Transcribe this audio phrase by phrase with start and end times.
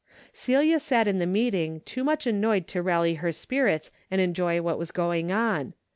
[0.33, 4.79] Celia sat in the meeting too much annoyed to rally her spirits and enjoy what
[4.79, 5.75] was going on.